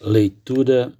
[0.00, 0.92] Leitura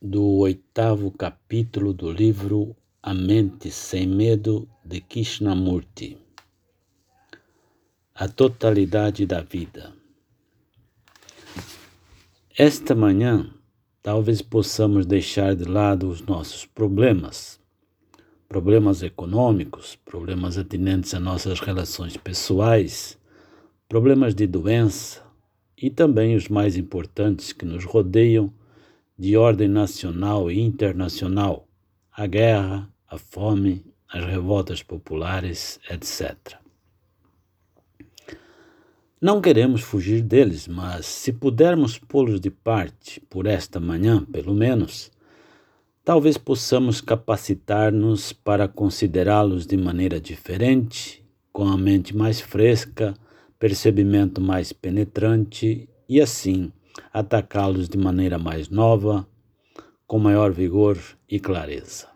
[0.00, 6.16] do oitavo capítulo do livro A Mente Sem Medo de Krishnamurti.
[8.14, 9.92] A totalidade da vida.
[12.56, 13.52] Esta manhã,
[14.02, 17.60] talvez possamos deixar de lado os nossos problemas,
[18.48, 23.18] problemas econômicos, problemas atinentes a nossas relações pessoais,
[23.86, 25.27] problemas de doença
[25.80, 28.52] e também os mais importantes que nos rodeiam
[29.16, 31.68] de ordem nacional e internacional,
[32.12, 36.56] a guerra, a fome, as revoltas populares, etc.
[39.20, 45.10] Não queremos fugir deles, mas se pudermos pô-los de parte por esta manhã, pelo menos,
[46.04, 53.14] talvez possamos capacitar-nos para considerá-los de maneira diferente, com a mente mais fresca,
[53.58, 56.72] percebimento mais penetrante e assim
[57.12, 59.26] atacá-los de maneira mais nova,
[60.06, 62.08] com maior vigor e clareza.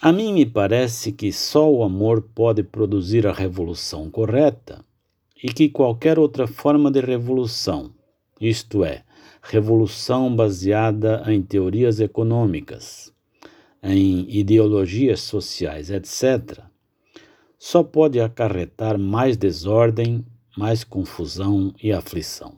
[0.00, 4.84] A mim me parece que só o amor pode produzir a revolução correta
[5.42, 7.92] e que qualquer outra forma de revolução,
[8.40, 9.04] isto é,
[9.42, 13.12] revolução baseada em teorias econômicas,
[13.82, 16.69] em ideologias sociais, etc.,
[17.60, 20.26] só pode acarretar mais desordem,
[20.58, 22.54] mais confusão e aflição.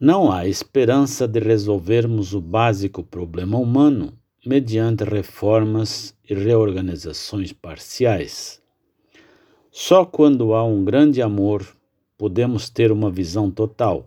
[0.00, 8.62] Não há esperança de resolvermos o básico problema humano mediante reformas e reorganizações parciais
[9.74, 11.66] só quando há um grande amor
[12.18, 14.06] podemos ter uma visão total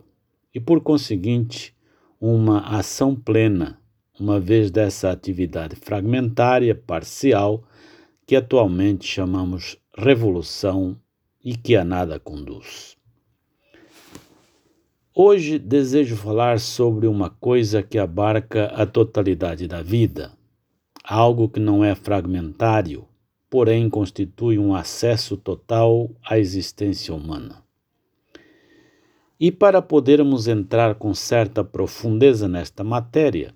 [0.54, 1.74] e, por conseguinte,
[2.20, 3.76] uma ação plena,
[4.18, 7.64] uma vez dessa atividade fragmentária, parcial,
[8.26, 11.00] que atualmente chamamos revolução
[11.42, 12.96] e que a nada conduz.
[15.14, 20.32] Hoje desejo falar sobre uma coisa que abarca a totalidade da vida,
[21.02, 23.06] algo que não é fragmentário,
[23.48, 27.62] porém constitui um acesso total à existência humana.
[29.38, 33.54] E para podermos entrar com certa profundeza nesta matéria,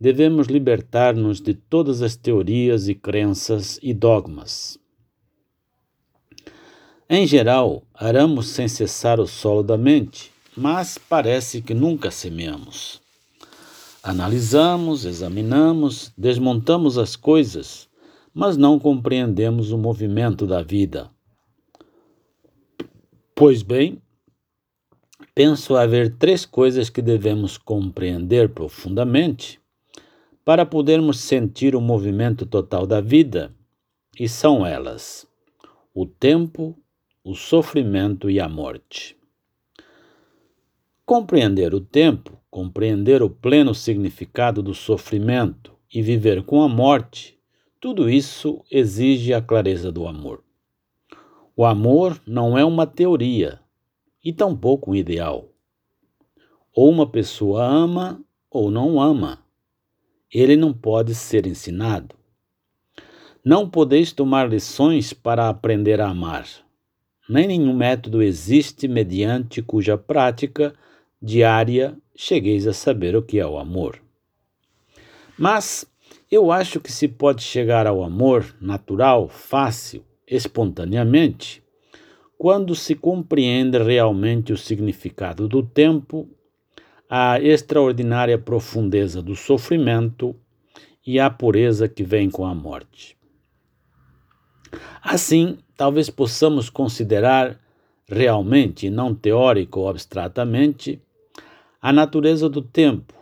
[0.00, 4.78] devemos libertar-nos de todas as teorias e crenças e dogmas.
[7.08, 13.00] Em geral, aramos sem cessar o solo da mente, mas parece que nunca semeamos.
[14.02, 17.90] Analisamos, examinamos, desmontamos as coisas
[18.34, 21.10] mas não compreendemos o movimento da vida.
[23.34, 24.00] Pois bem,
[25.34, 29.59] penso haver três coisas que devemos compreender profundamente
[30.44, 33.54] para podermos sentir o movimento total da vida,
[34.18, 35.26] e são elas:
[35.94, 36.78] o tempo,
[37.24, 39.16] o sofrimento e a morte.
[41.04, 47.40] Compreender o tempo, compreender o pleno significado do sofrimento e viver com a morte
[47.80, 50.44] tudo isso exige a clareza do amor.
[51.56, 53.58] O amor não é uma teoria
[54.22, 55.48] e tampouco um ideal.
[56.74, 59.42] Ou uma pessoa ama ou não ama.
[60.32, 62.14] Ele não pode ser ensinado.
[63.44, 66.46] Não podeis tomar lições para aprender a amar.
[67.28, 70.74] Nem nenhum método existe mediante cuja prática
[71.22, 74.00] diária chegueis a saber o que é o amor.
[75.38, 75.86] Mas
[76.30, 81.62] eu acho que se pode chegar ao amor natural, fácil, espontaneamente,
[82.38, 86.28] quando se compreende realmente o significado do tempo,
[87.10, 90.36] a extraordinária profundeza do sofrimento
[91.04, 93.18] e a pureza que vem com a morte.
[95.02, 97.58] Assim, talvez possamos considerar
[98.06, 101.02] realmente, não teórico ou abstratamente,
[101.82, 103.20] a natureza do tempo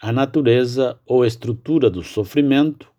[0.00, 2.90] a natureza ou estrutura do sofrimento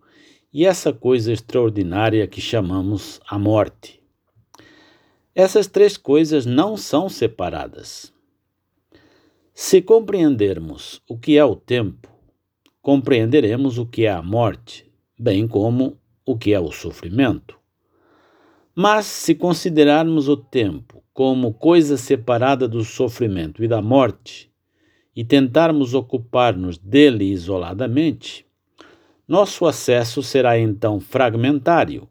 [0.51, 4.01] e essa coisa extraordinária que chamamos a morte.
[5.33, 8.11] Essas três coisas não são separadas.
[9.61, 12.07] Se compreendermos o que é o tempo,
[12.81, 14.89] compreenderemos o que é a morte,
[15.19, 17.59] bem como o que é o sofrimento.
[18.73, 24.49] Mas se considerarmos o tempo como coisa separada do sofrimento e da morte,
[25.13, 28.45] e tentarmos ocupar-nos dele isoladamente,
[29.27, 32.07] nosso acesso será então fragmentário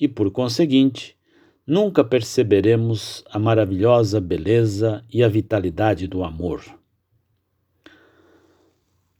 [0.00, 1.14] e, por conseguinte,
[1.66, 6.64] nunca perceberemos a maravilhosa beleza e a vitalidade do amor.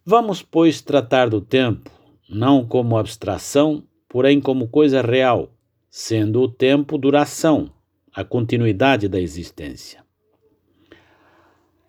[0.08, 1.90] Vamos, pois, tratar do tempo
[2.28, 5.50] não como abstração, porém como coisa real,
[5.90, 7.68] sendo o tempo duração,
[8.14, 10.04] a continuidade da existência.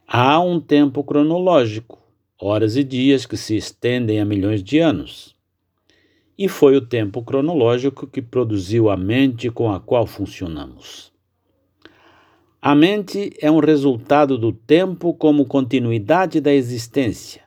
[0.08, 2.00] Há um tempo cronológico,
[2.42, 5.36] horas e dias que se estendem a milhões de anos.
[6.36, 11.14] E foi o tempo cronológico que produziu a mente com a qual funcionamos.
[12.60, 17.47] A mente é um resultado do tempo como continuidade da existência.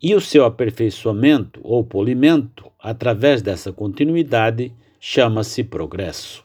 [0.00, 6.44] E o seu aperfeiçoamento ou polimento, através dessa continuidade, chama-se progresso.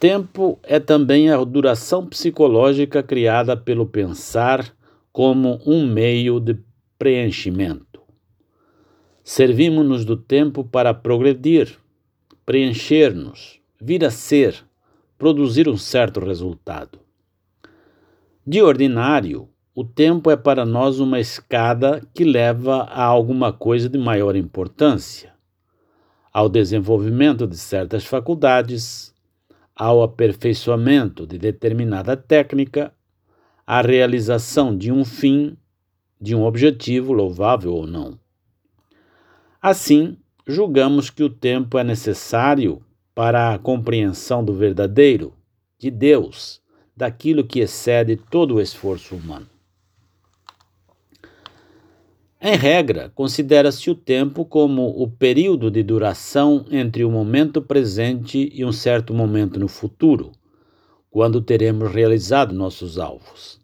[0.00, 4.72] Tempo é também a duração psicológica criada pelo pensar
[5.12, 6.56] como um meio de
[6.98, 8.00] preenchimento.
[9.24, 11.76] Servimos-nos do tempo para progredir,
[12.46, 14.64] preencher-nos, vir a ser,
[15.18, 16.98] produzir um certo resultado.
[18.46, 19.48] De ordinário,
[19.80, 25.32] o tempo é para nós uma escada que leva a alguma coisa de maior importância,
[26.32, 29.14] ao desenvolvimento de certas faculdades,
[29.76, 32.92] ao aperfeiçoamento de determinada técnica,
[33.64, 35.56] à realização de um fim,
[36.20, 38.18] de um objetivo, louvável ou não.
[39.62, 42.82] Assim, julgamos que o tempo é necessário
[43.14, 45.34] para a compreensão do verdadeiro,
[45.78, 46.60] de Deus,
[46.96, 49.46] daquilo que excede todo o esforço humano.
[52.40, 58.64] Em regra, considera-se o tempo como o período de duração entre o momento presente e
[58.64, 60.30] um certo momento no futuro,
[61.10, 63.58] quando teremos realizado nossos alvos.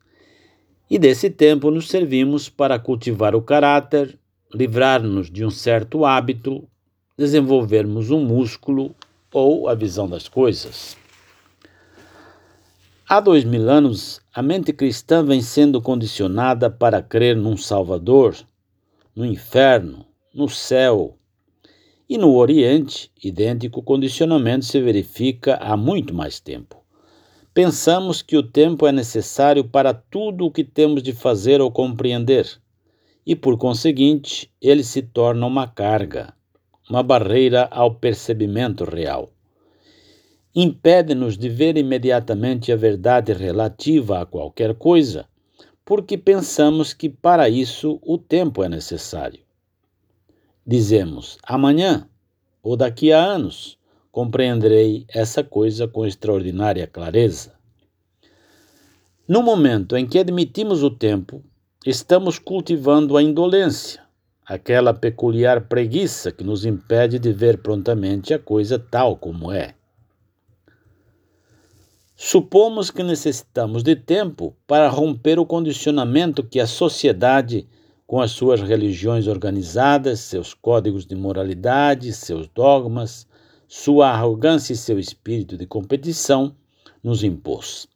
[0.90, 4.18] E desse tempo nos servimos para cultivar o caráter,
[4.52, 6.68] livrar-nos de um certo hábito,
[7.16, 8.92] desenvolvermos um músculo
[9.32, 10.96] ou a visão das coisas.
[13.08, 18.34] Há dois mil anos, a mente cristã vem sendo condicionada para crer num Salvador
[19.14, 21.16] no inferno, no céu.
[22.08, 26.82] E no Oriente, idêntico condicionamento se verifica há muito mais tempo.
[27.52, 32.61] Pensamos que o tempo é necessário para tudo o que temos de fazer ou compreender,
[33.25, 36.34] e por conseguinte, ele se torna uma carga,
[36.90, 39.31] uma barreira ao percebimento real.
[40.55, 45.26] Impede-nos de ver imediatamente a verdade relativa a qualquer coisa
[45.84, 49.40] porque pensamos que para isso o tempo é necessário.
[50.66, 52.08] Dizemos amanhã
[52.62, 53.78] ou daqui a anos
[54.10, 57.52] compreenderei essa coisa com extraordinária clareza.
[59.28, 61.42] No momento em que admitimos o tempo,
[61.84, 64.02] estamos cultivando a indolência,
[64.46, 69.75] aquela peculiar preguiça que nos impede de ver prontamente a coisa tal como é.
[72.16, 77.66] Supomos que necessitamos de tempo para romper o condicionamento que a sociedade,
[78.06, 83.26] com as suas religiões organizadas, seus códigos de moralidade, seus dogmas,
[83.66, 86.55] sua arrogância e seu espírito de competição,
[87.02, 87.88] nos impôs.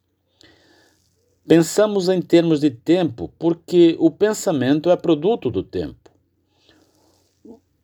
[1.47, 6.11] Pensamos em termos de tempo porque o pensamento é produto do tempo.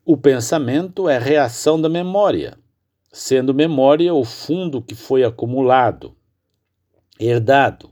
[0.05, 2.59] O pensamento é reação da memória,
[3.09, 6.14] sendo memória o fundo que foi acumulado,
[7.19, 7.91] herdado,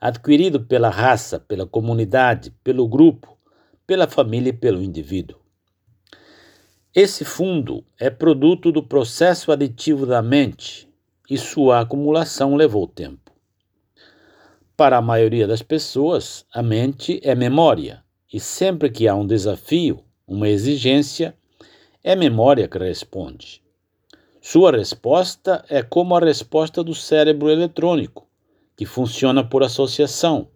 [0.00, 3.36] adquirido pela raça, pela comunidade, pelo grupo,
[3.86, 5.38] pela família e pelo indivíduo.
[6.94, 10.88] Esse fundo é produto do processo aditivo da mente
[11.28, 13.32] e sua acumulação levou tempo.
[14.76, 18.02] Para a maioria das pessoas, a mente é memória,
[18.32, 21.36] e sempre que há um desafio, uma exigência,
[22.02, 23.62] é memória que responde.
[24.40, 28.23] Sua resposta é como a resposta do cérebro eletrônico,
[28.76, 30.48] que funciona por associação.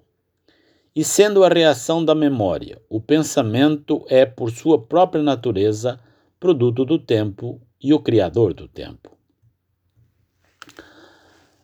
[0.94, 6.00] E sendo a reação da memória, o pensamento é, por sua própria natureza,
[6.40, 9.16] produto do tempo e o criador do tempo.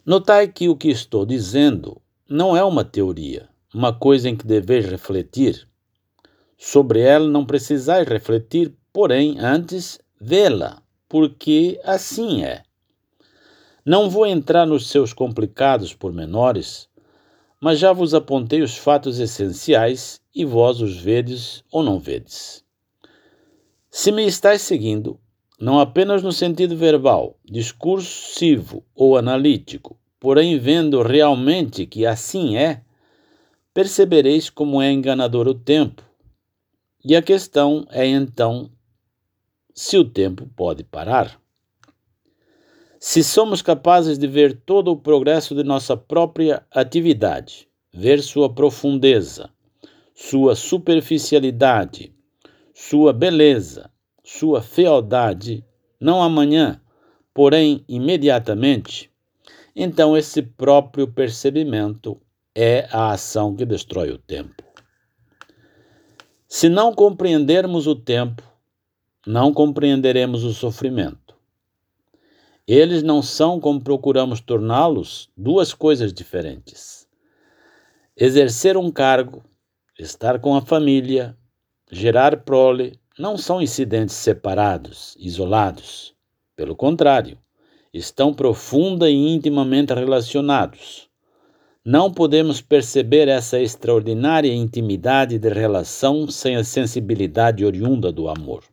[0.07, 4.87] Notai que o que estou dizendo não é uma teoria, uma coisa em que deveis
[4.87, 5.67] refletir.
[6.57, 12.63] Sobre ela não precisais refletir, porém, antes vê-la, porque assim é.
[13.87, 16.89] Não vou entrar nos seus complicados pormenores,
[17.61, 22.65] mas já vos apontei os fatos essenciais e vós os vedes ou não vedes.
[23.91, 25.21] Se me estáis seguindo,
[25.61, 32.81] não apenas no sentido verbal, discursivo ou analítico, porém vendo realmente que assim é,
[33.75, 36.03] percebereis como é enganador o tempo.
[37.05, 38.71] E a questão é então
[39.75, 41.39] se o tempo pode parar.
[43.07, 49.51] Se somos capazes de ver todo o progresso de nossa própria atividade, ver sua profundeza,
[50.15, 52.15] sua superficialidade,
[52.73, 53.91] sua beleza,
[54.25, 55.63] sua fealdade,
[56.01, 56.81] não amanhã,
[57.35, 59.13] porém imediatamente,
[59.77, 62.19] então esse próprio percebimento
[62.55, 64.65] é a ação que destrói o tempo.
[66.49, 68.43] Se não compreendermos o tempo,
[69.27, 71.24] não compreenderemos o sofrimento.
[72.67, 77.07] Eles não são como procuramos torná-los duas coisas diferentes.
[78.17, 79.45] Exercer um cargo,
[79.99, 81.37] estar com a família,
[81.93, 86.15] gerar prole, não são incidentes separados, isolados.
[86.57, 87.39] Pelo contrário,
[87.93, 91.07] estão profunda e intimamente relacionados.
[91.85, 98.65] Não podemos perceber essa extraordinária intimidade de relação sem a sensibilidade oriunda do amor.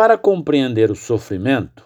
[0.00, 1.84] Para compreender o sofrimento,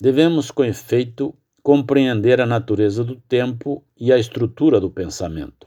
[0.00, 5.66] devemos, com efeito, compreender a natureza do tempo e a estrutura do pensamento.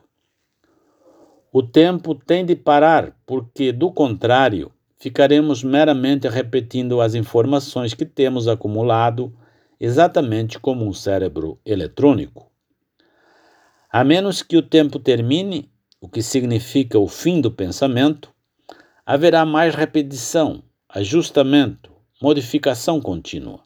[1.52, 8.48] O tempo tem de parar, porque, do contrário, ficaremos meramente repetindo as informações que temos
[8.48, 9.32] acumulado
[9.80, 12.52] exatamente como um cérebro eletrônico.
[13.88, 15.72] A menos que o tempo termine,
[16.02, 18.34] o que significa o fim do pensamento,
[19.06, 20.64] haverá mais repetição,
[20.96, 23.62] ajustamento, modificação contínua.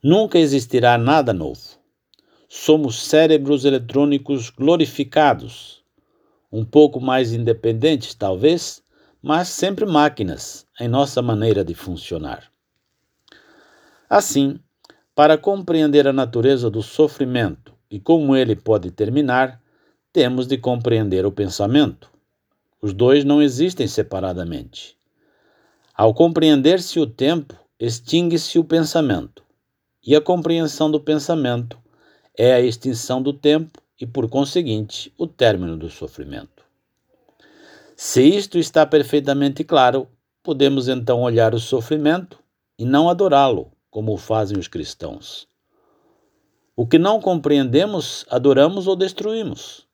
[0.00, 1.76] Nunca existirá nada novo.
[2.48, 5.82] Somos cérebros eletrônicos glorificados,
[6.52, 8.80] um pouco mais independentes, talvez,
[9.20, 12.48] mas sempre máquinas em nossa maneira de funcionar.
[14.08, 14.56] Assim,
[15.16, 19.60] para compreender a natureza do sofrimento e como ele pode terminar,
[20.12, 22.08] temos de compreender o pensamento.
[22.80, 24.99] Os dois não existem separadamente.
[26.00, 29.44] Ao compreender-se o tempo, extingue-se o pensamento,
[30.02, 31.78] e a compreensão do pensamento
[32.34, 36.64] é a extinção do tempo e, por conseguinte, o término do sofrimento.
[37.94, 40.08] Se isto está perfeitamente claro,
[40.42, 42.38] podemos então olhar o sofrimento
[42.78, 45.46] e não adorá-lo, como fazem os cristãos.
[46.74, 49.86] O que não compreendemos, adoramos ou destruímos.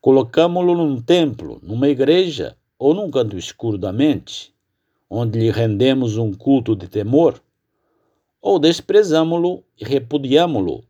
[0.00, 4.52] Colocamo-lo num templo, numa igreja ou num canto escuro da mente,
[5.08, 7.40] onde lhe rendemos um culto de temor,
[8.40, 10.84] ou desprezamo-lo e repudiamo-lo,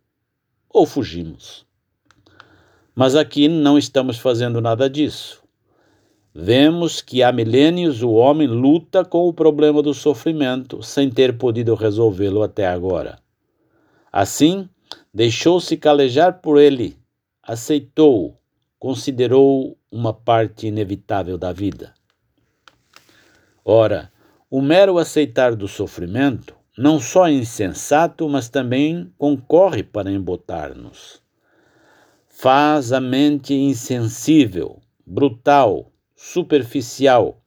[0.68, 1.64] ou fugimos.
[2.94, 5.42] Mas aqui não estamos fazendo nada disso.
[6.35, 11.75] Vemos que há milênios o homem luta com o problema do sofrimento sem ter podido
[11.76, 13.21] resolvê-lo até agora.
[14.12, 14.68] Assim,
[15.12, 16.97] deixou-se calejar por ele,
[17.40, 18.37] aceitou-o,
[18.80, 21.94] considerou uma parte inevitável da vida.
[23.64, 24.12] Ora,
[24.50, 31.23] o mero aceitar do sofrimento não só é insensato, mas também concorre para embotar-nos.
[32.28, 37.42] Faz a mente insensível, brutal, superficial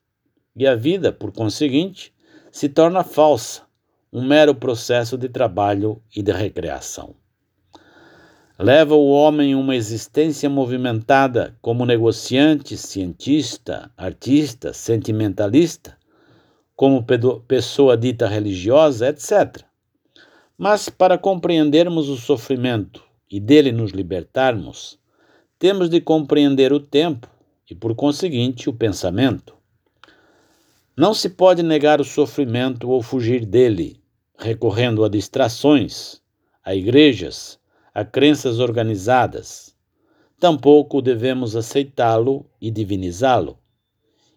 [0.56, 2.14] e a vida, por conseguinte,
[2.52, 3.64] se torna falsa,
[4.12, 7.16] um mero processo de trabalho e de recreação.
[8.58, 15.97] Leva o homem uma existência movimentada como negociante, cientista, artista, sentimentalista,
[16.78, 17.04] como
[17.48, 19.64] pessoa dita religiosa, etc.
[20.56, 25.00] Mas para compreendermos o sofrimento e dele nos libertarmos,
[25.58, 27.28] temos de compreender o tempo
[27.68, 29.56] e, por conseguinte, o pensamento.
[30.96, 34.00] Não se pode negar o sofrimento ou fugir dele,
[34.38, 36.22] recorrendo a distrações,
[36.64, 37.60] a igrejas,
[37.92, 39.76] a crenças organizadas.
[40.40, 43.58] Tampouco devemos aceitá-lo e divinizá-lo.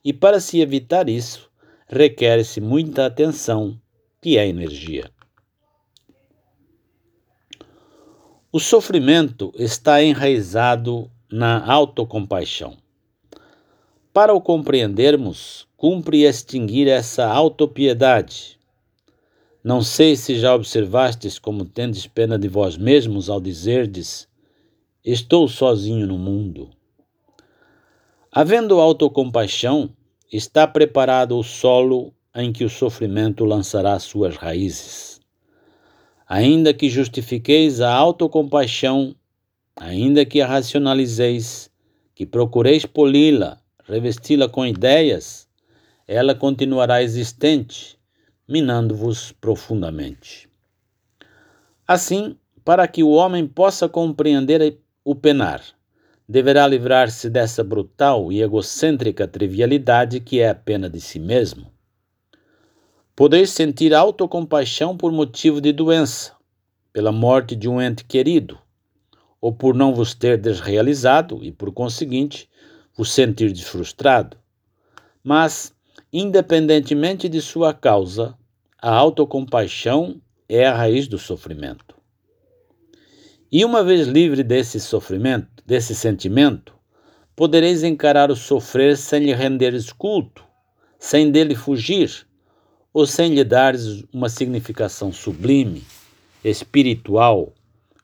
[0.03, 1.50] E para se evitar isso,
[1.91, 3.77] requer-se muita atenção,
[4.23, 5.11] que é energia.
[8.53, 12.77] O sofrimento está enraizado na autocompaixão.
[14.13, 18.59] Para o compreendermos, cumpre extinguir essa autopiedade.
[19.63, 24.29] Não sei se já observastes como tendes pena de vós mesmos ao dizerdes:
[25.05, 26.71] Estou sozinho no mundo.
[28.33, 29.91] Havendo autocompaixão,
[30.31, 35.21] está preparado o solo em que o sofrimento lançará suas raízes.
[36.27, 39.17] Ainda que justifiqueis a autocompaixão,
[39.75, 41.71] ainda que a racionalizeis,
[42.15, 45.49] que procureis poli-la, revesti-la com ideias,
[46.07, 47.99] ela continuará existente,
[48.47, 50.49] minando-vos profundamente.
[51.87, 55.63] Assim, para que o homem possa compreender o penar,
[56.31, 61.73] deverá livrar-se dessa brutal e egocêntrica trivialidade que é a pena de si mesmo.
[63.17, 66.33] Podeis sentir autocompaixão por motivo de doença,
[66.93, 68.57] pela morte de um ente querido,
[69.41, 72.49] ou por não vos ter desrealizado e, por conseguinte,
[72.97, 74.37] o sentir frustrado.
[75.25, 75.75] Mas,
[76.13, 78.39] independentemente de sua causa,
[78.81, 82.00] a autocompaixão é a raiz do sofrimento.
[83.53, 86.73] E uma vez livre desse sofrimento, desse sentimento,
[87.35, 90.45] podereis encarar o sofrer sem lhe renderes culto,
[91.01, 92.29] sem dele fugir,
[92.95, 95.83] ou sem lhe dares uma significação sublime,
[96.45, 97.53] espiritual,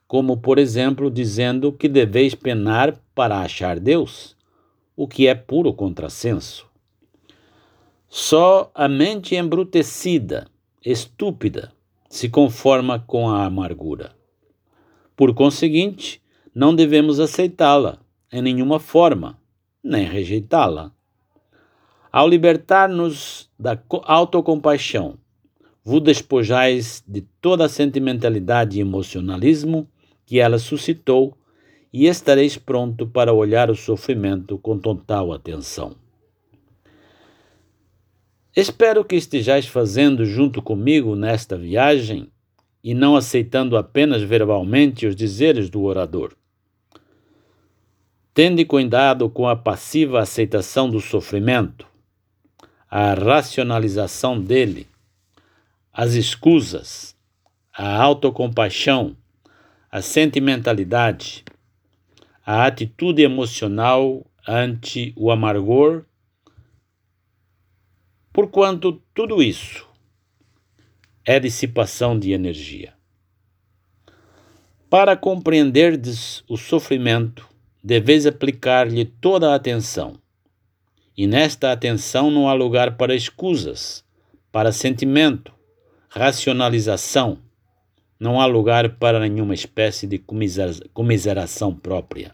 [0.05, 4.35] como por exemplo dizendo que deveis penar para achar Deus,
[4.97, 6.67] o que é puro contrassenso.
[8.09, 10.45] Só a mente embrutecida,
[10.85, 11.71] estúpida,
[12.09, 14.16] se conforma com a amargura.
[15.17, 16.21] Por conseguinte,
[16.53, 17.97] não devemos aceitá-la
[18.31, 19.41] em nenhuma forma,
[19.83, 20.91] nem rejeitá-la.
[22.11, 25.17] Ao libertar-nos da autocompaixão,
[25.83, 29.89] vos despojais de toda a sentimentalidade e emocionalismo
[30.23, 31.35] que ela suscitou
[31.91, 35.95] e estareis pronto para olhar o sofrimento com total atenção.
[38.55, 42.29] Espero que estejais fazendo junto comigo nesta viagem
[42.87, 46.33] e não aceitando apenas verbalmente os dizeres do orador.
[48.33, 51.85] Tende cuidado com a passiva aceitação do sofrimento,
[52.89, 54.87] a racionalização dele,
[55.91, 57.13] as escusas,
[57.77, 59.17] a autocompaixão,
[59.91, 61.43] a sentimentalidade,
[62.45, 66.05] a atitude emocional ante o amargor,
[68.31, 69.85] porquanto tudo isso
[71.29, 72.93] é dissipação de energia.
[74.89, 77.45] Para compreenderdes o sofrimento,
[77.83, 80.17] deveis aplicar-lhe toda a atenção.
[81.17, 84.05] E nesta atenção não há lugar para escusas,
[84.53, 85.53] para sentimento,
[86.07, 87.39] racionalização,
[88.17, 90.23] não há lugar para nenhuma espécie de
[90.93, 92.33] comiseração própria.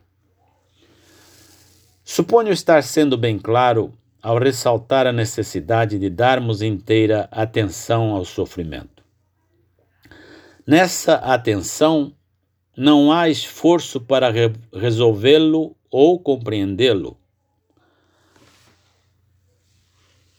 [2.03, 3.91] Suponho estar sendo bem claro
[4.23, 9.03] ao ressaltar a necessidade de darmos inteira atenção ao sofrimento.
[10.65, 12.15] Nessa atenção,
[12.75, 17.17] não há esforço para re resolvê-lo ou compreendê-lo.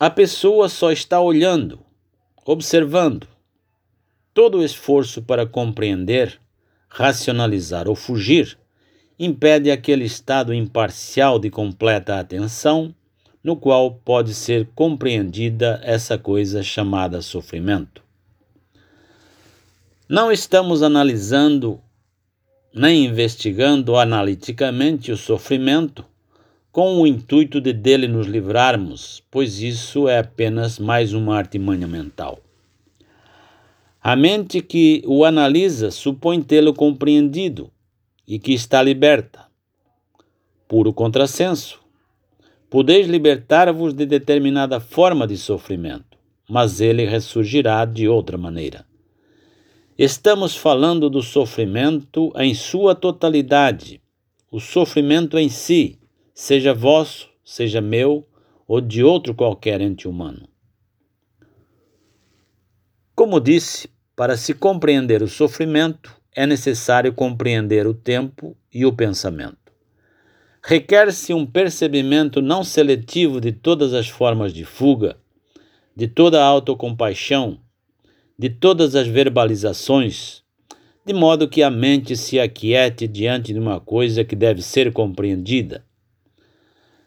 [0.00, 1.78] A pessoa só está olhando,
[2.46, 3.28] observando.
[4.32, 6.40] Todo o esforço para compreender,
[6.88, 8.58] racionalizar ou fugir
[9.18, 12.94] impede aquele estado imparcial de completa atenção
[13.44, 18.02] no qual pode ser compreendida essa coisa chamada sofrimento.
[20.08, 21.78] Não estamos analisando
[22.74, 26.04] nem investigando analiticamente o sofrimento
[26.72, 32.40] com o intuito de dele nos livrarmos, pois isso é apenas mais uma artimanha mental.
[34.02, 37.70] A mente que o analisa supõe tê-lo compreendido
[38.26, 39.46] e que está liberta.
[40.66, 41.83] Puro contrassenso.
[42.74, 46.18] Podeis libertar-vos de determinada forma de sofrimento,
[46.50, 48.84] mas ele ressurgirá de outra maneira.
[49.96, 54.02] Estamos falando do sofrimento em sua totalidade,
[54.50, 56.00] o sofrimento em si,
[56.34, 58.26] seja vosso, seja meu
[58.66, 60.48] ou de outro qualquer ente humano.
[63.14, 69.63] Como disse, para se compreender o sofrimento, é necessário compreender o tempo e o pensamento
[70.66, 75.18] requer-se um percebimento não seletivo de todas as formas de fuga,
[75.94, 77.58] de toda a autocompaixão,
[78.38, 80.42] de todas as verbalizações,
[81.04, 85.84] de modo que a mente se aquiete diante de uma coisa que deve ser compreendida.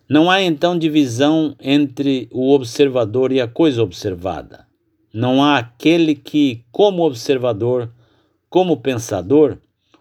[0.08, 4.68] Não há então divisão entre o observador e a coisa observada.
[5.12, 7.92] Não há aquele que, como observador,
[8.52, 9.58] como pensador,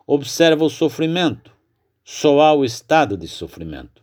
[0.07, 1.56] observa o sofrimento
[2.09, 4.01] só há o estado de sofrimento.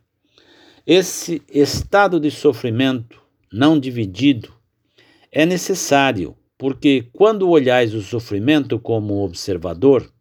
[0.85, 4.53] Esse estado de sofrimento não dividido
[5.31, 10.11] é necessário, porque quando olhais o sofrimento como observador,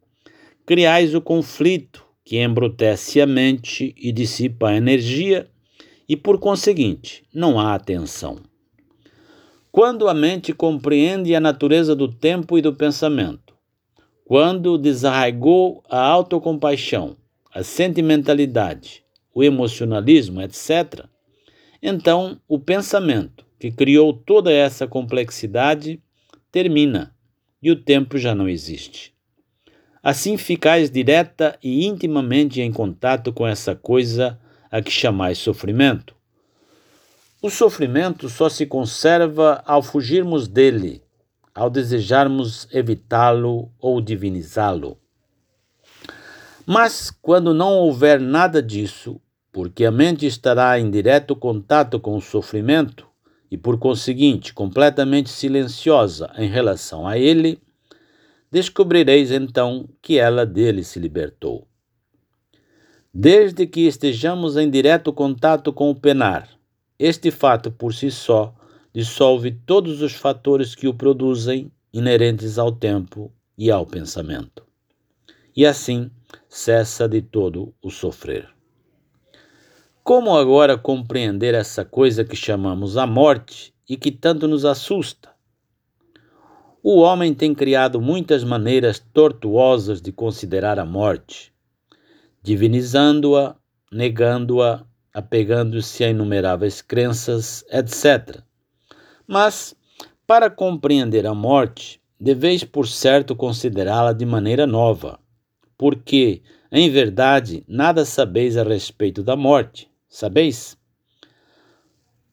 [0.64, 5.50] criais o conflito que embrutece a mente e dissipa a energia,
[6.08, 8.38] e por conseguinte, não há atenção.
[9.72, 13.54] Quando a mente compreende a natureza do tempo e do pensamento,
[14.24, 17.16] quando desarraigou a autocompaixão,
[17.54, 21.04] a sentimentalidade, o emocionalismo, etc.,
[21.82, 26.02] então o pensamento que criou toda essa complexidade
[26.50, 27.14] termina
[27.62, 29.12] e o tempo já não existe.
[30.02, 34.38] Assim ficais direta e intimamente em contato com essa coisa
[34.70, 36.16] a que chamais sofrimento.
[37.40, 41.02] O sofrimento só se conserva ao fugirmos dele,
[41.54, 45.01] ao desejarmos evitá-lo ou divinizá-lo.
[46.66, 49.20] Mas quando não houver nada disso,
[49.52, 53.06] porque a mente estará em direto contato com o sofrimento
[53.50, 57.60] e, por conseguinte, completamente silenciosa em relação a ele,
[58.50, 61.66] descobrireis então que ela dele se libertou.
[63.12, 66.48] Desde que estejamos em direto contato com o penar,
[66.98, 68.54] este fato por si só
[68.94, 74.62] dissolve todos os fatores que o produzem inerentes ao tempo e ao pensamento.
[75.54, 76.10] E assim
[76.48, 78.48] cessa de todo o sofrer.
[80.02, 85.30] Como agora compreender essa coisa que chamamos a morte e que tanto nos assusta?
[86.82, 91.54] O homem tem criado muitas maneiras tortuosas de considerar a morte,
[92.42, 93.54] divinizando-a,
[93.92, 98.42] negando-a, apegando-se a inumeráveis crenças, etc.
[99.24, 99.76] Mas,
[100.26, 105.20] para compreender a morte, deveis por certo considerá-la de maneira nova,
[105.82, 110.76] porque, em verdade, nada sabeis a respeito da morte, sabeis?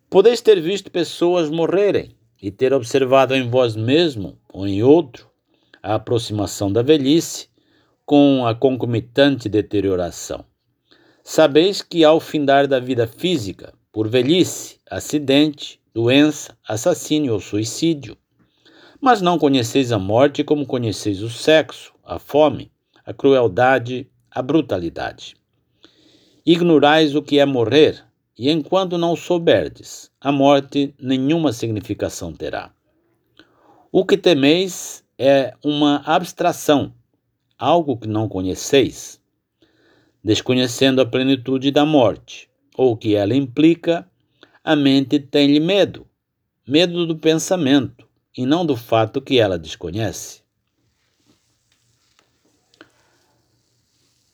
[0.07, 5.27] Podeis ter visto pessoas morrerem e ter observado em vós mesmo ou em outro
[5.81, 7.49] a aproximação da velhice
[8.05, 10.45] com a concomitante deterioração.
[11.23, 18.15] Sabeis que ao findar da vida física, por velhice, acidente, doença, assassínio ou suicídio,
[19.01, 22.71] mas não conheceis a morte como conheceis o sexo, a fome,
[23.09, 25.35] a crueldade, a brutalidade.
[26.45, 28.05] Ignorais o que é morrer,
[28.37, 32.71] e enquanto não souberdes, a morte nenhuma significação terá.
[33.91, 36.93] O que temeis é uma abstração,
[37.57, 39.19] algo que não conheceis.
[40.23, 44.07] Desconhecendo a plenitude da morte, ou o que ela implica,
[44.63, 46.05] a mente tem-lhe medo,
[46.67, 50.47] medo do pensamento, e não do fato que ela desconhece.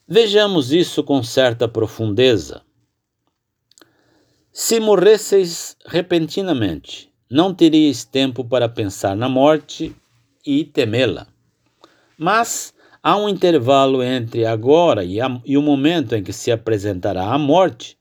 [0.07, 2.61] Vejamos isso com certa profundeza.
[4.51, 9.95] Se morresseis repentinamente, não teríeis tempo para pensar na morte
[10.45, 11.25] e temê-la.
[12.15, 17.33] Mas há um intervalo entre agora e, a, e, o momento em que se apresentará
[17.33, 17.97] a morte,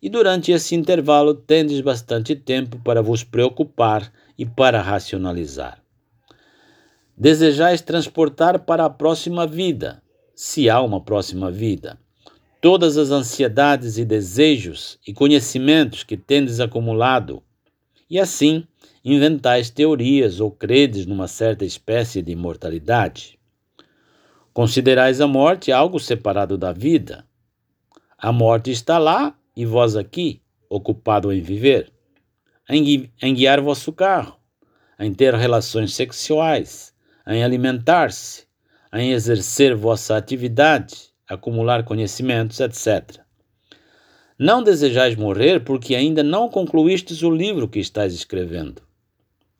[0.00, 5.82] e durante esse intervalo tendes bastante tempo para vos preocupar e para racionalizar.
[7.16, 10.00] Desejais transportar para a próxima vida,
[10.40, 11.98] se há uma próxima vida.
[12.60, 17.42] Todas as ansiedades e desejos e conhecimentos que tendes acumulado,
[18.08, 18.64] e assim
[19.04, 23.36] inventais teorias ou credes numa certa espécie de imortalidade.
[24.52, 27.26] Considerais a morte algo separado da vida.
[28.16, 31.92] A morte está lá e vós aqui, ocupado em viver,
[32.68, 34.38] em, em guiar vosso carro,
[35.00, 36.94] em ter relações sexuais,
[37.26, 38.47] em alimentar-se,
[38.92, 43.20] em exercer vossa atividade, acumular conhecimentos, etc.
[44.38, 48.82] Não desejais morrer porque ainda não concluístes o livro que estáis escrevendo,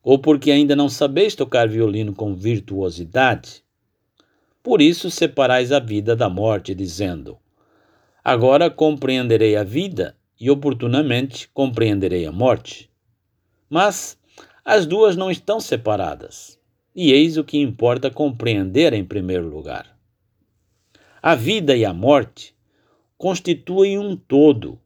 [0.03, 3.63] ou porque ainda não sabeis tocar violino com virtuosidade.
[4.63, 7.39] Por isso separais a vida da morte, dizendo:
[8.25, 12.91] Agora compreenderei a vida e oportunamente compreenderei a morte.
[13.69, 14.19] Mas
[14.65, 16.58] as duas não estão separadas.
[16.95, 19.97] E eis o que importa compreender em primeiro lugar.
[21.23, 22.55] A vida e a morte
[23.17, 24.79] constituem um todo,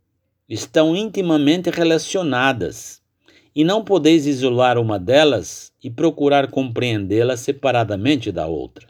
[0.48, 3.02] estão intimamente relacionadas,
[3.54, 8.86] e não podeis isolar uma delas e procurar compreendê-la separadamente da outra.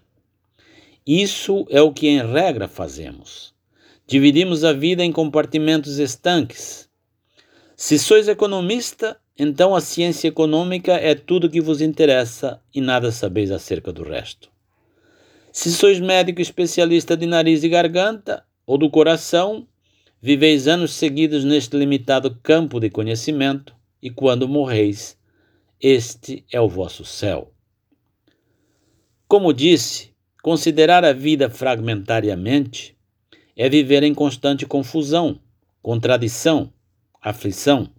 [1.05, 3.53] Isso é o que em regra fazemos.
[4.07, 6.89] Dividimos a vida em compartimentos estanques.
[7.77, 13.51] Se sois economista, então a ciência econômica é tudo que vos interessa e nada sabeis
[13.51, 14.51] acerca do resto.
[15.51, 19.67] Se sois médico especialista de nariz e garganta ou do coração,
[20.21, 25.19] viveis anos seguidos neste limitado campo de conhecimento e quando morreis,
[25.81, 27.53] este é o vosso céu.
[29.27, 32.97] Como disse, considerar a vida fragmentariamente
[33.57, 35.41] é viver em constante confusão,
[35.83, 36.73] contradição,
[37.21, 37.91] aflição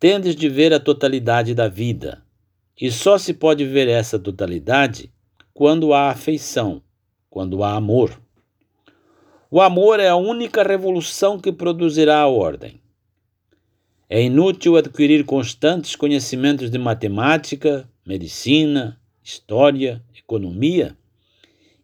[0.00, 2.24] tendes de ver a totalidade da vida.
[2.80, 5.12] E só se pode ver essa totalidade
[5.52, 6.82] quando há afeição,
[7.28, 8.18] quando há amor.
[9.50, 12.80] O amor é a única revolução que produzirá a ordem.
[14.08, 20.96] É inútil adquirir constantes conhecimentos de matemática, medicina, história, economia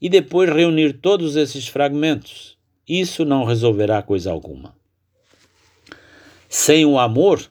[0.01, 2.57] e depois reunir todos esses fragmentos.
[2.89, 4.75] Isso não resolverá coisa alguma.
[6.49, 7.51] Sem o amor,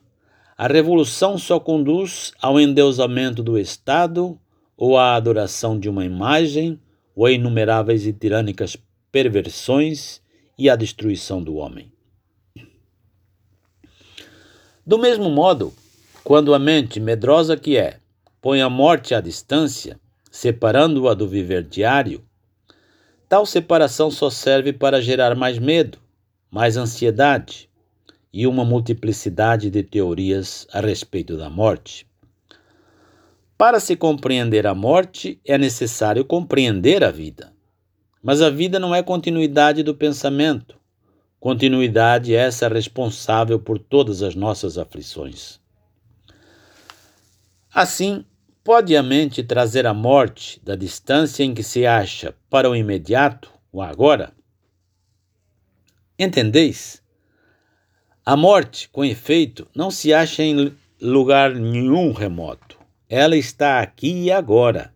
[0.56, 4.38] a revolução só conduz ao endeusamento do Estado
[4.74, 6.80] ou à adoração de uma imagem
[7.14, 8.76] ou a inumeráveis e tirânicas
[9.12, 10.22] perversões
[10.58, 11.92] e à destruição do homem.
[14.86, 15.74] Do mesmo modo,
[16.24, 17.98] quando a mente, medrosa que é,
[18.40, 22.24] põe a morte à distância, separando-a do viver diário,
[23.28, 25.98] tal separação só serve para gerar mais medo,
[26.50, 27.65] mais ansiedade
[28.36, 32.06] e uma multiplicidade de teorias a respeito da morte.
[33.56, 37.50] Para se compreender a morte, é necessário compreender a vida.
[38.22, 40.76] Mas a vida não é continuidade do pensamento.
[41.40, 45.58] Continuidade é essa responsável por todas as nossas aflições.
[47.72, 48.22] Assim,
[48.62, 53.50] pode a mente trazer a morte da distância em que se acha para o imediato,
[53.72, 54.30] o agora?
[56.18, 57.05] Entendeis?
[58.28, 62.76] A morte, com efeito, não se acha em lugar nenhum remoto.
[63.08, 64.92] Ela está aqui e agora.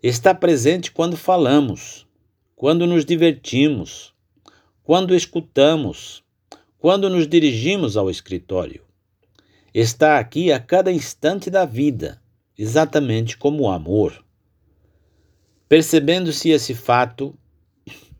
[0.00, 2.06] Está presente quando falamos,
[2.54, 4.14] quando nos divertimos,
[4.84, 6.22] quando escutamos,
[6.78, 8.84] quando nos dirigimos ao escritório.
[9.74, 12.22] Está aqui a cada instante da vida,
[12.56, 14.24] exatamente como o amor.
[15.68, 17.36] Percebendo-se esse fato,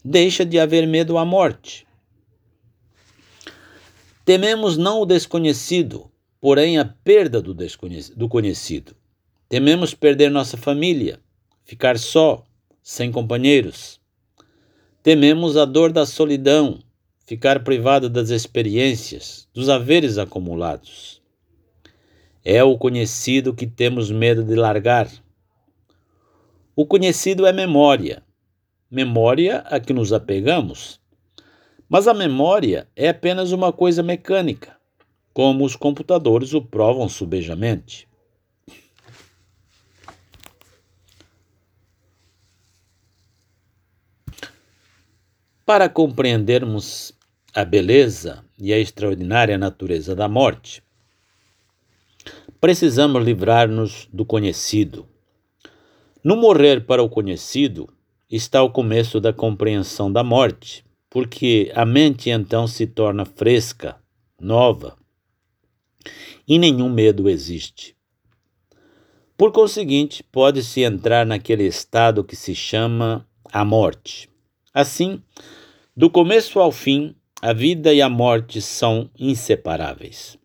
[0.05, 1.87] deixa de haver medo à morte.
[4.31, 6.09] Tememos não o desconhecido,
[6.41, 8.95] porém a perda do, do conhecido.
[9.49, 11.19] Tememos perder nossa família,
[11.65, 12.45] ficar só,
[12.81, 14.01] sem companheiros.
[15.03, 16.79] Tememos a dor da solidão,
[17.27, 21.21] ficar privado das experiências, dos haveres acumulados.
[22.45, 25.11] É o conhecido que temos medo de largar.
[26.77, 28.23] O conhecido é memória,
[28.89, 31.00] memória a que nos apegamos.
[31.91, 34.79] Mas a memória é apenas uma coisa mecânica
[35.35, 38.09] como os computadores o provam subejamente.
[45.67, 47.13] Para compreendermos
[47.53, 50.85] a beleza e a extraordinária natureza da morte,
[52.61, 55.09] precisamos livrar-nos do conhecido.
[56.23, 57.93] No morrer para o conhecido
[58.31, 64.01] está o começo da compreensão da morte, porque a mente então se torna fresca,
[64.41, 64.97] nova,
[66.47, 67.97] e nenhum medo existe.
[69.37, 74.29] Por conseguinte, pode-se entrar naquele estado que se chama a morte.
[74.73, 75.23] Assim,
[75.97, 80.39] do começo ao fim, a vida e a morte são inseparáveis.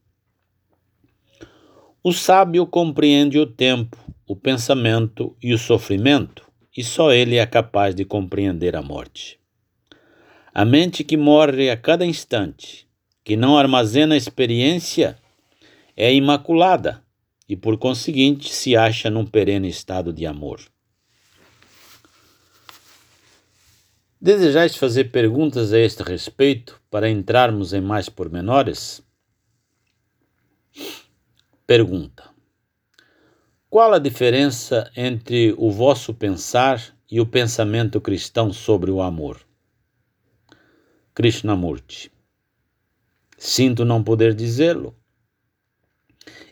[2.04, 3.97] O sábio compreende o tempo,
[4.28, 9.39] o pensamento e o sofrimento, e só ele é capaz de compreender a morte.
[10.58, 12.88] A mente que morre a cada instante,
[13.26, 15.18] que não armazena experiência,
[15.98, 17.04] é imaculada
[17.46, 20.62] e, por conseguinte, se acha num perene estado de amor.
[24.22, 29.04] Desejais fazer perguntas a este respeito para entrarmos em mais pormenores?
[31.68, 32.30] Pergunta:
[33.70, 39.46] Qual a diferença entre o vosso pensar e o pensamento cristão sobre o amor?
[41.15, 42.12] Krishnamurti.
[43.38, 44.93] Sinto não poder dizê-lo,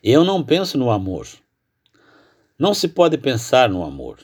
[0.01, 1.27] eu não penso no amor.
[2.57, 4.19] Não se pode pensar no amor.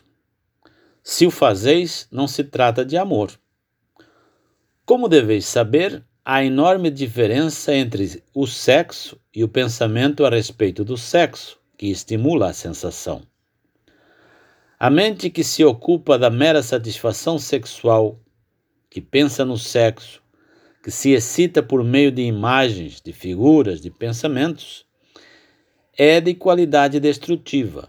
[1.03, 3.37] Se o fazeis, não se trata de amor.
[4.85, 10.95] Como deveis saber, há enorme diferença entre o sexo e o pensamento a respeito do
[10.95, 13.23] sexo, que estimula a sensação.
[14.79, 18.17] A mente que se ocupa da mera satisfação sexual,
[18.89, 20.18] que pensa no sexo,
[20.89, 24.87] que se excita por meio de imagens, de figuras, de pensamentos,
[25.95, 27.87] é de qualidade destrutiva.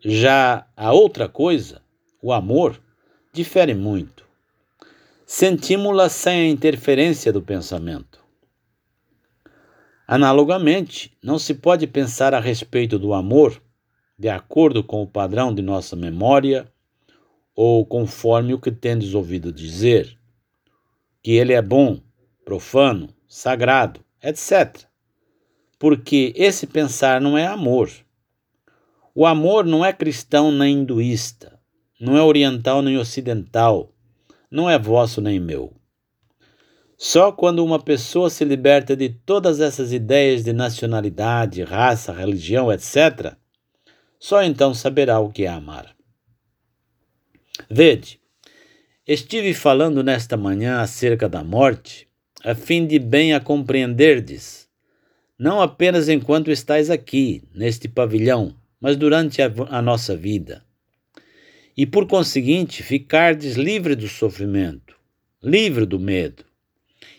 [0.00, 1.80] Já a outra coisa,
[2.20, 2.82] o amor,
[3.32, 4.26] difere muito.
[5.24, 8.18] Sentimos-la sem a interferência do pensamento.
[10.04, 13.62] Analogamente, não se pode pensar a respeito do amor
[14.18, 16.68] de acordo com o padrão de nossa memória
[17.54, 20.18] ou conforme o que tendes ouvido dizer,
[21.22, 22.00] que ele é bom,
[22.44, 24.90] profano, sagrado, etc
[25.80, 27.90] porque esse pensar não é amor.
[29.14, 31.58] O amor não é cristão nem hinduísta,
[31.98, 33.90] não é oriental nem ocidental,
[34.50, 35.74] não é vosso nem meu.
[36.98, 43.34] Só quando uma pessoa se liberta de todas essas ideias de nacionalidade, raça, religião, etc.,
[44.18, 45.96] só então saberá o que é amar.
[47.70, 48.19] Vede,
[49.12, 52.06] estive falando nesta manhã acerca da morte,
[52.44, 54.70] a fim de bem a compreenderdes
[55.40, 60.62] não apenas enquanto estais aqui, neste pavilhão, mas durante a, a nossa vida.
[61.74, 64.94] E por conseguinte, ficardes livre do sofrimento,
[65.42, 66.44] livre do medo,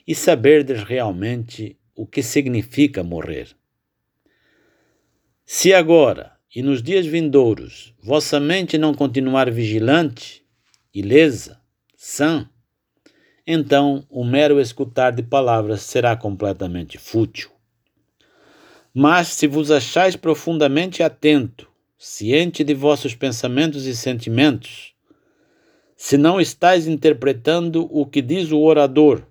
[0.08, 3.49] e saberdes realmente o que significa morrer.
[5.43, 10.45] Se agora e nos dias vindouros vossa mente não continuar vigilante,
[10.93, 11.61] ilesa,
[12.03, 12.49] sã,
[13.45, 17.51] então o mero escutar de palavras será completamente fútil.
[18.91, 24.95] Mas se vos achais profundamente atento, ciente de vossos pensamentos e sentimentos,
[25.95, 29.23] se não estáis interpretando o que diz o orador,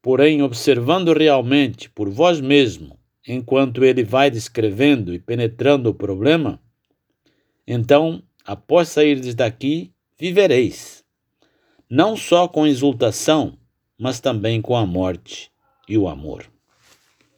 [0.00, 6.62] porém observando realmente por vós mesmo, enquanto ele vai descrevendo e penetrando o problema,
[7.66, 10.99] então, após sairdes daqui, vivereis,
[11.90, 13.58] não só com exultação,
[13.98, 15.50] mas também com a morte
[15.88, 16.49] e o amor.